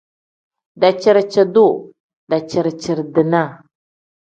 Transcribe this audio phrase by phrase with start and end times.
[0.81, 1.85] Daciri-ciri-duu pl:
[2.29, 3.59] daciri-ciri-dinaa n.